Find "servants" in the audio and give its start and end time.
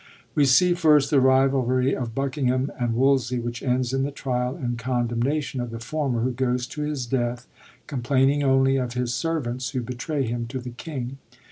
9.13-9.69